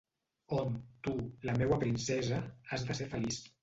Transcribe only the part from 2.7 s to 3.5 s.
has de ser feliç.